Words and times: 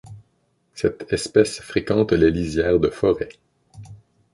Cette 0.73 1.13
espèce 1.13 1.59
fréquente 1.61 2.11
les 2.11 2.31
lisières 2.31 2.79
de 2.79 2.89
forêts. 2.89 3.37